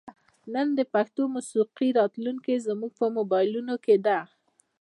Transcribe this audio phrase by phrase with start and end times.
[0.53, 4.19] نن د پښتو موسیقۍ راتلونکې زموږ په موبایلونو کې ده.